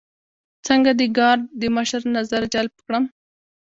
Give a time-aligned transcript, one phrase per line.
[0.67, 3.03] څنګه د ګارد د مشر نظر جلب کړم.